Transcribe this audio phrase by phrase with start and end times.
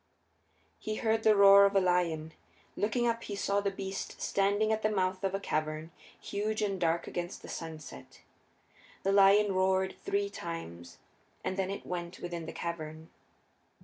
[0.79, 2.33] He heard the roar of the lion.
[2.75, 6.81] Looking up he saw the beast standing at the mouth of a cavern, huge and
[6.81, 8.21] dark against the sunset.
[9.03, 10.97] The lion roared three times,
[11.43, 13.11] and then it went within the cavern.